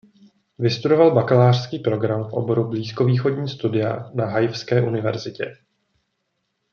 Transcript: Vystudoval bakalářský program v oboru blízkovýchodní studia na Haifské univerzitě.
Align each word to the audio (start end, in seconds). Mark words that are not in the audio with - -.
Vystudoval 0.59 1.11
bakalářský 1.11 1.79
program 1.79 2.23
v 2.23 2.33
oboru 2.33 2.63
blízkovýchodní 2.67 3.47
studia 3.49 4.11
na 4.13 4.25
Haifské 4.25 4.81
univerzitě. 4.81 5.57